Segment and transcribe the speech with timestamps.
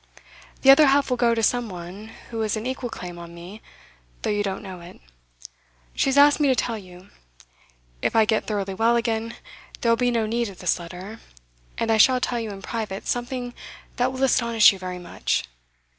[0.63, 3.61] The other half will go to some one who has an equal claim on me,
[4.23, 4.99] though you don't know it.
[5.93, 7.11] She has asked me to tell you.
[8.01, 9.35] If I get thoroughly well again,
[9.81, 11.19] there will be no need of this letter,
[11.77, 13.53] and I shall tell you in private something
[13.97, 15.43] that will astonish you very much.